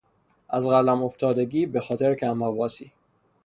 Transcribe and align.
از 0.49 0.67
قلم 0.67 1.03
افتادگی 1.03 1.65
به 1.65 1.79
خاطر 1.79 2.15
کمحواسی 2.15 2.91